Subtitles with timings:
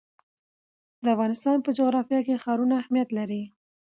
[1.03, 3.43] د افغانستان په جغرافیه کې ښارونه اهمیت لري.